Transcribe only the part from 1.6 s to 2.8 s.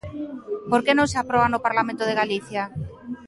Parlamento de Galicia?